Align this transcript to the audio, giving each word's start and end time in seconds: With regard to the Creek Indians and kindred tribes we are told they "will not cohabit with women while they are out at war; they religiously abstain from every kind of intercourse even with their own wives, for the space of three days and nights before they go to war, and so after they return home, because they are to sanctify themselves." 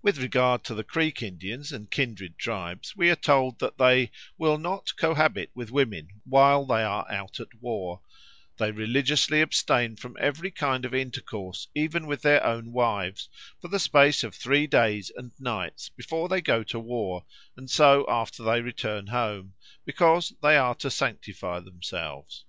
With 0.00 0.16
regard 0.16 0.64
to 0.64 0.74
the 0.74 0.82
Creek 0.82 1.22
Indians 1.22 1.70
and 1.70 1.90
kindred 1.90 2.38
tribes 2.38 2.96
we 2.96 3.10
are 3.10 3.14
told 3.14 3.58
they 3.76 4.10
"will 4.38 4.56
not 4.56 4.96
cohabit 4.96 5.50
with 5.54 5.70
women 5.70 6.08
while 6.24 6.64
they 6.64 6.82
are 6.82 7.04
out 7.12 7.40
at 7.40 7.52
war; 7.60 8.00
they 8.56 8.72
religiously 8.72 9.42
abstain 9.42 9.96
from 9.96 10.16
every 10.18 10.50
kind 10.50 10.86
of 10.86 10.94
intercourse 10.94 11.68
even 11.74 12.06
with 12.06 12.22
their 12.22 12.42
own 12.42 12.72
wives, 12.72 13.28
for 13.60 13.68
the 13.68 13.78
space 13.78 14.24
of 14.24 14.34
three 14.34 14.66
days 14.66 15.12
and 15.14 15.32
nights 15.38 15.90
before 15.90 16.30
they 16.30 16.40
go 16.40 16.62
to 16.62 16.80
war, 16.80 17.26
and 17.54 17.68
so 17.70 18.06
after 18.08 18.42
they 18.42 18.62
return 18.62 19.08
home, 19.08 19.52
because 19.84 20.32
they 20.40 20.56
are 20.56 20.74
to 20.76 20.90
sanctify 20.90 21.60
themselves." 21.60 22.46